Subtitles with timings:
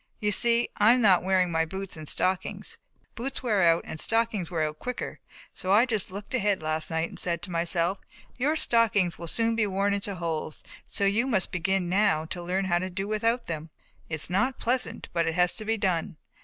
[0.19, 2.79] You see I am not wearing my boots and stockings,
[3.13, 5.19] boots wear out and stockings wear out quicker,
[5.53, 7.99] so I just looked ahead last night and said to myself
[8.35, 12.65] 'your stockings will soon be worn into holes, so you must begin now to learn
[12.67, 13.69] to do without them.'
[14.09, 16.17] It's not pleasant, but it has to be done.